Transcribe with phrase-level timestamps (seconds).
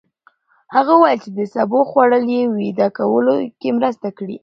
[0.75, 4.37] هغه وویل چې د سبو خوړل يې ویده کولو کې مرسته کړې.